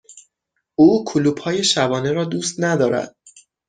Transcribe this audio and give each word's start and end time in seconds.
او 0.75 1.03
کلوپ 1.07 1.39
های 1.41 1.63
شبانه 1.63 2.11
را 2.11 2.23
دوست 2.25 2.55
ندارد. 2.59 3.15